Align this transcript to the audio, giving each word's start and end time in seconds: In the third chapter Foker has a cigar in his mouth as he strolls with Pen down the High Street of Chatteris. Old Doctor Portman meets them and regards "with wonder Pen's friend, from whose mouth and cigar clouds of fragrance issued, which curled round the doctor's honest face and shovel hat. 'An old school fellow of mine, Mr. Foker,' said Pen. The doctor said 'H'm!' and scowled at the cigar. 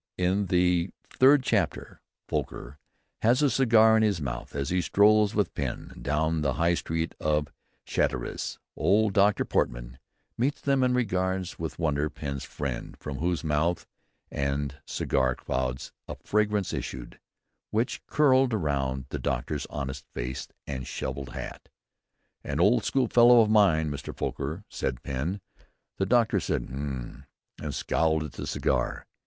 In 0.17 0.47
the 0.47 0.89
third 1.11 1.43
chapter 1.43 2.01
Foker 2.27 2.79
has 3.21 3.43
a 3.43 3.51
cigar 3.51 3.95
in 3.95 4.01
his 4.01 4.19
mouth 4.19 4.55
as 4.55 4.71
he 4.71 4.81
strolls 4.81 5.35
with 5.35 5.53
Pen 5.53 5.93
down 6.01 6.41
the 6.41 6.53
High 6.53 6.73
Street 6.73 7.13
of 7.19 7.49
Chatteris. 7.85 8.57
Old 8.75 9.13
Doctor 9.13 9.45
Portman 9.45 9.99
meets 10.39 10.59
them 10.59 10.81
and 10.81 10.95
regards 10.95 11.59
"with 11.59 11.77
wonder 11.77 12.09
Pen's 12.09 12.43
friend, 12.43 12.97
from 12.97 13.19
whose 13.19 13.43
mouth 13.43 13.85
and 14.31 14.79
cigar 14.87 15.35
clouds 15.35 15.93
of 16.07 16.19
fragrance 16.23 16.73
issued, 16.73 17.19
which 17.69 18.03
curled 18.07 18.53
round 18.55 19.05
the 19.09 19.19
doctor's 19.19 19.67
honest 19.67 20.07
face 20.15 20.47
and 20.65 20.87
shovel 20.87 21.27
hat. 21.27 21.69
'An 22.43 22.59
old 22.59 22.85
school 22.85 23.05
fellow 23.07 23.41
of 23.41 23.51
mine, 23.51 23.91
Mr. 23.91 24.15
Foker,' 24.17 24.63
said 24.67 25.03
Pen. 25.03 25.41
The 25.97 26.07
doctor 26.07 26.39
said 26.39 26.63
'H'm!' 26.63 27.27
and 27.61 27.75
scowled 27.75 28.23
at 28.23 28.31
the 28.31 28.47
cigar. 28.47 29.05